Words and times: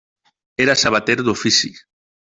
Era 0.65 0.77
sabater 0.85 1.19
d'ofici. 1.29 1.75